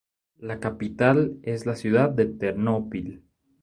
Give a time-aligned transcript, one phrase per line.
[0.39, 3.21] La capital es la ciudad de Ternópil.